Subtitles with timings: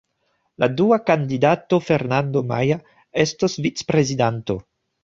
[0.63, 2.81] La dua kandidato, Fernando Maia,
[3.27, 4.63] estos vicprezidanto.